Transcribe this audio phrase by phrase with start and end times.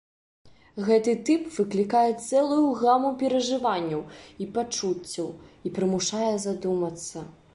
[0.85, 4.01] Гэты тып выклікае цэлую гаму перажыванняў
[4.45, 5.29] і пачуццяў
[5.67, 7.17] і прымушае задумацца.